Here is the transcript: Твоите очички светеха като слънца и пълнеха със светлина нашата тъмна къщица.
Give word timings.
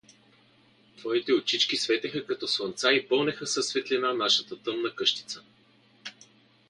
Твоите 0.97 1.33
очички 1.33 1.77
светеха 1.77 2.25
като 2.25 2.47
слънца 2.47 2.91
и 2.93 3.07
пълнеха 3.07 3.47
със 3.47 3.67
светлина 3.67 4.13
нашата 4.13 4.59
тъмна 4.63 4.95
къщица. 4.95 5.43